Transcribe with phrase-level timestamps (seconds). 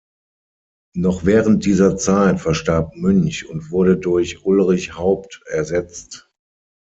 [0.95, 6.27] Noch während dieser Zeit verstarb Münch und wurde durch Ullrich Haupt ersetzt.